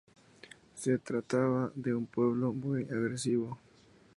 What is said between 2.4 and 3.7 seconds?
muy agresivo.